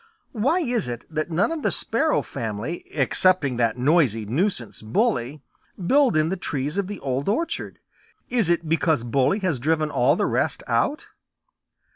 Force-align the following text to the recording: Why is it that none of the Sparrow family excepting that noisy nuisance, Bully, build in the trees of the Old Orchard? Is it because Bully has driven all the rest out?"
Why 0.31 0.61
is 0.61 0.87
it 0.87 1.05
that 1.11 1.29
none 1.29 1.51
of 1.51 1.61
the 1.61 1.71
Sparrow 1.71 2.23
family 2.23 2.85
excepting 2.89 3.57
that 3.57 3.77
noisy 3.77 4.25
nuisance, 4.25 4.81
Bully, 4.81 5.43
build 5.79 6.17
in 6.17 6.29
the 6.29 6.35
trees 6.37 6.79
of 6.79 6.87
the 6.87 6.99
Old 7.01 7.29
Orchard? 7.29 7.77
Is 8.27 8.49
it 8.49 8.67
because 8.67 9.03
Bully 9.03 9.37
has 9.41 9.59
driven 9.59 9.91
all 9.91 10.15
the 10.15 10.25
rest 10.25 10.63
out?" 10.65 11.05